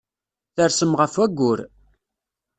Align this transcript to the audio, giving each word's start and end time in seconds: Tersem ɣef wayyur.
Tersem 0.55 0.91
ɣef 0.99 1.13
wayyur. 1.17 1.59